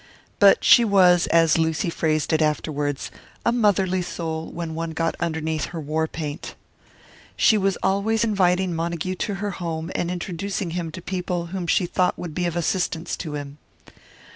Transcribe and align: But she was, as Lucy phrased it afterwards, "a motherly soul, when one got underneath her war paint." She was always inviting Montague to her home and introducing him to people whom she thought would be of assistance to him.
But 0.39 0.63
she 0.63 0.83
was, 0.83 1.27
as 1.27 1.59
Lucy 1.59 1.91
phrased 1.91 2.33
it 2.33 2.41
afterwards, 2.41 3.11
"a 3.45 3.51
motherly 3.51 4.01
soul, 4.01 4.49
when 4.51 4.73
one 4.73 4.93
got 4.93 5.15
underneath 5.19 5.65
her 5.65 5.79
war 5.79 6.07
paint." 6.07 6.55
She 7.35 7.55
was 7.55 7.77
always 7.83 8.23
inviting 8.23 8.73
Montague 8.73 9.13
to 9.13 9.35
her 9.35 9.51
home 9.51 9.91
and 9.93 10.09
introducing 10.09 10.71
him 10.71 10.89
to 10.93 11.03
people 11.03 11.45
whom 11.53 11.67
she 11.67 11.85
thought 11.85 12.17
would 12.17 12.33
be 12.33 12.47
of 12.47 12.55
assistance 12.55 13.15
to 13.17 13.35
him. 13.35 13.59